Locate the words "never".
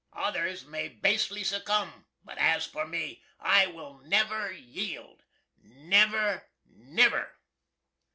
3.99-4.51, 5.61-6.49, 6.65-7.37